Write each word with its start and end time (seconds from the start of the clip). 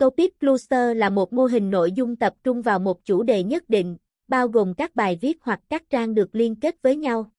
Topic 0.00 0.40
Cluster 0.40 0.96
là 0.96 1.10
một 1.10 1.32
mô 1.32 1.44
hình 1.44 1.70
nội 1.70 1.92
dung 1.92 2.16
tập 2.16 2.34
trung 2.44 2.62
vào 2.62 2.78
một 2.78 3.04
chủ 3.04 3.22
đề 3.22 3.42
nhất 3.42 3.64
định, 3.68 3.96
bao 4.28 4.48
gồm 4.48 4.74
các 4.74 4.94
bài 4.94 5.18
viết 5.20 5.38
hoặc 5.42 5.60
các 5.68 5.90
trang 5.90 6.14
được 6.14 6.34
liên 6.34 6.56
kết 6.56 6.82
với 6.82 6.96
nhau. 6.96 7.30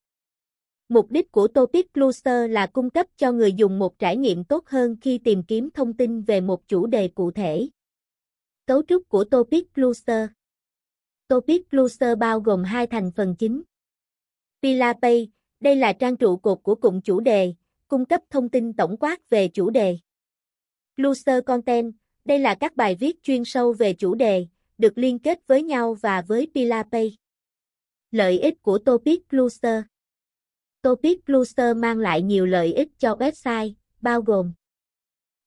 Mục 0.90 1.12
đích 1.12 1.32
của 1.32 1.48
Topic 1.48 1.94
Cluster 1.94 2.52
là 2.52 2.68
cung 2.68 2.90
cấp 2.90 3.08
cho 3.18 3.32
người 3.32 3.54
dùng 3.54 3.80
một 3.80 4.00
trải 4.00 4.18
nghiệm 4.18 4.44
tốt 4.44 4.68
hơn 4.68 4.96
khi 5.02 5.18
tìm 5.18 5.44
kiếm 5.44 5.70
thông 5.72 5.94
tin 5.94 6.22
về 6.22 6.42
một 6.42 6.68
chủ 6.68 6.86
đề 6.86 7.08
cụ 7.08 7.32
thể. 7.32 7.70
Cấu 8.66 8.84
trúc 8.84 9.10
của 9.10 9.24
Topic 9.24 9.74
Cluster 9.74 10.30
Topic 11.28 11.70
Cluster 11.70 12.18
bao 12.18 12.40
gồm 12.40 12.64
hai 12.64 12.88
thành 12.88 13.12
phần 13.16 13.36
chính. 13.40 13.62
Pillar 14.62 14.96
Page, 15.02 15.26
đây 15.60 15.76
là 15.76 15.94
trang 15.94 16.18
trụ 16.18 16.38
cột 16.38 16.64
của 16.64 16.76
cụm 16.76 17.02
chủ 17.02 17.20
đề, 17.20 17.54
cung 17.88 18.06
cấp 18.06 18.22
thông 18.30 18.50
tin 18.50 18.74
tổng 18.74 18.98
quát 18.98 19.30
về 19.30 19.48
chủ 19.48 19.70
đề. 19.70 19.98
Cluster 20.98 21.44
Content, 21.46 21.94
đây 22.26 22.40
là 22.40 22.56
các 22.56 22.76
bài 22.76 22.96
viết 22.96 23.24
chuyên 23.24 23.46
sâu 23.46 23.74
về 23.74 23.94
chủ 23.94 24.16
đề, 24.16 24.48
được 24.78 24.98
liên 24.98 25.20
kết 25.20 25.40
với 25.48 25.64
nhau 25.64 25.94
và 25.94 26.22
với 26.22 26.48
Pillar 26.56 26.86
Page. 26.92 27.16
Lợi 28.12 28.40
ích 28.40 28.62
của 28.62 28.78
Topic 28.78 29.30
Cluster 29.30 29.84
Topic 30.82 31.26
Cluster 31.26 31.78
mang 31.78 31.98
lại 31.98 32.22
nhiều 32.22 32.46
lợi 32.46 32.74
ích 32.74 32.90
cho 32.98 33.16
website, 33.16 33.74
bao 34.02 34.22
gồm 34.22 34.54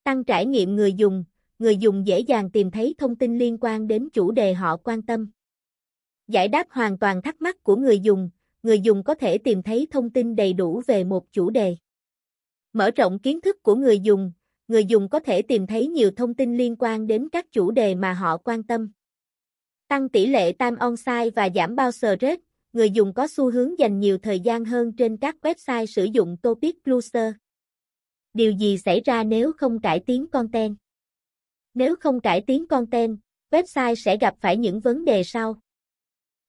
Tăng 0.05 0.25
trải 0.25 0.47
nghiệm 0.47 0.75
người 0.75 0.93
dùng, 0.93 1.25
người 1.59 1.77
dùng 1.77 2.07
dễ 2.07 2.21
dàng 2.21 2.51
tìm 2.51 2.71
thấy 2.71 2.95
thông 2.98 3.17
tin 3.17 3.39
liên 3.39 3.59
quan 3.61 3.87
đến 3.87 4.09
chủ 4.12 4.31
đề 4.31 4.55
họ 4.55 4.77
quan 4.77 5.03
tâm. 5.03 5.31
Giải 6.29 6.48
đáp 6.48 6.67
hoàn 6.70 6.98
toàn 6.98 7.23
thắc 7.23 7.43
mắc 7.43 7.62
của 7.62 7.77
người 7.77 8.01
dùng, 8.01 8.31
người 8.62 8.81
dùng 8.81 9.03
có 9.05 9.15
thể 9.15 9.39
tìm 9.39 9.62
thấy 9.62 9.87
thông 9.91 10.11
tin 10.11 10.37
đầy 10.37 10.53
đủ 10.53 10.83
về 10.87 11.05
một 11.05 11.33
chủ 11.33 11.51
đề. 11.51 11.77
Mở 12.73 12.91
rộng 12.91 13.19
kiến 13.19 13.41
thức 13.41 13.62
của 13.62 13.75
người 13.75 14.01
dùng, 14.01 14.33
người 14.69 14.85
dùng 14.85 15.09
có 15.09 15.21
thể 15.21 15.43
tìm 15.43 15.67
thấy 15.67 15.87
nhiều 15.87 16.11
thông 16.17 16.35
tin 16.35 16.57
liên 16.57 16.77
quan 16.79 17.07
đến 17.07 17.29
các 17.33 17.53
chủ 17.53 17.71
đề 17.71 17.95
mà 17.95 18.13
họ 18.13 18.37
quan 18.37 18.63
tâm. 18.63 18.93
Tăng 19.89 20.09
tỷ 20.09 20.27
lệ 20.27 20.53
time 20.53 20.77
on 20.81 20.97
site 20.97 21.31
và 21.31 21.48
giảm 21.55 21.77
bao 21.77 21.93
sờ 21.93 22.17
rết, 22.21 22.41
người 22.73 22.91
dùng 22.91 23.15
có 23.15 23.27
xu 23.27 23.51
hướng 23.51 23.79
dành 23.79 24.01
nhiều 24.01 24.19
thời 24.19 24.41
gian 24.41 24.65
hơn 24.65 24.93
trên 24.93 25.17
các 25.17 25.37
website 25.43 25.87
sử 25.87 26.05
dụng 26.05 26.37
Topic 26.43 26.84
Cluster. 26.84 27.34
Điều 28.34 28.53
gì 28.53 28.79
xảy 28.79 29.01
ra 29.05 29.25
nếu 29.25 29.53
không 29.53 29.81
cải 29.81 30.01
tiến 30.01 30.27
content? 30.27 30.77
Nếu 31.75 31.97
không 31.97 32.21
cải 32.21 32.41
tiến 32.41 32.67
content, 32.67 33.19
website 33.51 33.95
sẽ 33.95 34.17
gặp 34.17 34.34
phải 34.41 34.56
những 34.56 34.81
vấn 34.81 35.05
đề 35.05 35.25
sau. 35.25 35.61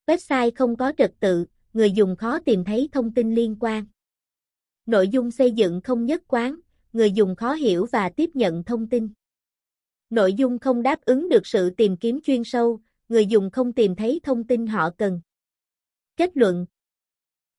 Website 0.07 0.51
không 0.55 0.75
có 0.75 0.93
trật 0.97 1.11
tự, 1.19 1.45
người 1.73 1.91
dùng 1.91 2.15
khó 2.15 2.39
tìm 2.39 2.63
thấy 2.63 2.89
thông 2.91 3.13
tin 3.13 3.35
liên 3.35 3.55
quan. 3.59 3.85
Nội 4.85 5.07
dung 5.07 5.31
xây 5.31 5.51
dựng 5.51 5.81
không 5.81 6.05
nhất 6.05 6.21
quán, 6.27 6.59
người 6.95 7.11
dùng 7.11 7.35
khó 7.35 7.53
hiểu 7.53 7.85
và 7.91 8.09
tiếp 8.09 8.29
nhận 8.33 8.63
thông 8.63 8.89
tin. 8.89 9.09
Nội 10.09 10.33
dung 10.33 10.59
không 10.59 10.83
đáp 10.83 11.01
ứng 11.01 11.29
được 11.29 11.47
sự 11.47 11.69
tìm 11.69 11.97
kiếm 11.97 12.19
chuyên 12.21 12.43
sâu, 12.43 12.79
người 13.09 13.25
dùng 13.25 13.49
không 13.51 13.73
tìm 13.73 13.95
thấy 13.95 14.19
thông 14.23 14.43
tin 14.43 14.67
họ 14.67 14.89
cần. 14.97 15.21
Kết 16.17 16.37
luận 16.37 16.65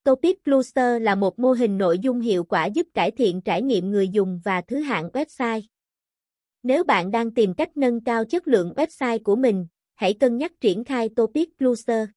Topic 0.05 0.45
Cluster 0.45 1.03
là 1.03 1.15
một 1.15 1.39
mô 1.39 1.53
hình 1.53 1.79
nội 1.79 1.99
dung 1.99 2.21
hiệu 2.21 2.45
quả 2.45 2.67
giúp 2.67 2.87
cải 2.95 3.11
thiện 3.11 3.41
trải 3.41 3.63
nghiệm 3.63 3.91
người 3.91 4.09
dùng 4.09 4.41
và 4.45 4.61
thứ 4.61 4.79
hạng 4.79 5.09
website. 5.09 5.63
Nếu 6.63 6.85
bạn 6.85 7.11
đang 7.11 7.35
tìm 7.35 7.55
cách 7.55 7.77
nâng 7.77 8.05
cao 8.05 8.25
chất 8.25 8.49
lượng 8.49 8.73
website 8.77 9.19
của 9.23 9.37
mình, 9.37 9.67
hãy 9.95 10.15
cân 10.15 10.37
nhắc 10.37 10.53
triển 10.61 10.85
khai 10.85 11.09
Topic 11.09 11.59
Cluster. 11.59 12.09